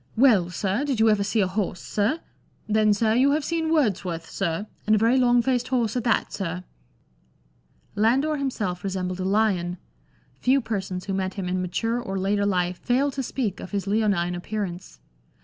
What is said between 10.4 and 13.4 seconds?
persons who met him in mature or later life fail to